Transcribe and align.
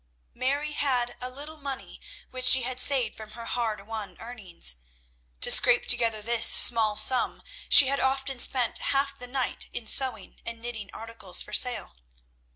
Mary 0.33 0.71
had 0.71 1.15
a 1.21 1.29
little 1.29 1.57
money 1.59 2.01
which 2.31 2.43
she 2.45 2.63
had 2.63 2.79
saved 2.79 3.15
from 3.15 3.33
her 3.33 3.45
hard 3.45 3.85
won 3.85 4.17
earnings. 4.19 4.75
To 5.41 5.51
scrape 5.51 5.85
together 5.85 6.23
this 6.23 6.47
small 6.51 6.97
sum 6.97 7.43
she 7.69 7.85
had 7.85 7.99
often 7.99 8.39
spent 8.39 8.79
half 8.79 9.15
the 9.15 9.27
night 9.27 9.69
in 9.73 9.85
sewing 9.85 10.41
and 10.43 10.59
knitting 10.59 10.89
articles 10.91 11.43
for 11.43 11.53
sale. 11.53 11.93